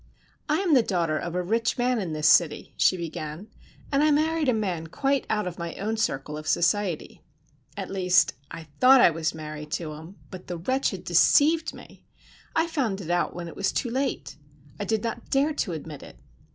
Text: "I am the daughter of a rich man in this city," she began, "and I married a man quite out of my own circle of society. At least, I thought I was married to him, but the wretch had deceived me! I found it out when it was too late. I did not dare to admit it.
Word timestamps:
"I 0.49 0.61
am 0.61 0.73
the 0.73 0.81
daughter 0.81 1.19
of 1.19 1.35
a 1.35 1.43
rich 1.43 1.77
man 1.77 1.99
in 2.01 2.11
this 2.11 2.27
city," 2.27 2.73
she 2.75 2.97
began, 2.97 3.49
"and 3.91 4.01
I 4.03 4.09
married 4.09 4.49
a 4.49 4.51
man 4.53 4.87
quite 4.87 5.27
out 5.29 5.45
of 5.45 5.59
my 5.59 5.75
own 5.75 5.95
circle 5.95 6.39
of 6.39 6.47
society. 6.47 7.21
At 7.77 7.91
least, 7.91 8.33
I 8.49 8.63
thought 8.79 8.99
I 8.99 9.11
was 9.11 9.35
married 9.35 9.69
to 9.73 9.93
him, 9.93 10.15
but 10.31 10.47
the 10.47 10.57
wretch 10.57 10.89
had 10.89 11.03
deceived 11.03 11.75
me! 11.75 12.03
I 12.55 12.65
found 12.65 12.99
it 12.99 13.11
out 13.11 13.35
when 13.35 13.47
it 13.47 13.55
was 13.55 13.71
too 13.71 13.91
late. 13.91 14.37
I 14.79 14.85
did 14.85 15.03
not 15.03 15.29
dare 15.29 15.53
to 15.53 15.73
admit 15.73 16.01
it. 16.01 16.17